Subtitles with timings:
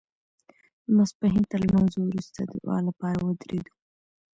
[0.85, 3.73] د ماسپښین تر لمانځه وروسته د دعا لپاره ودرېدو.